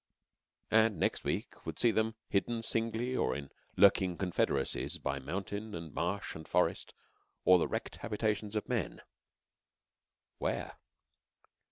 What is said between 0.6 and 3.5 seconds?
And next week would see them, hidden singly or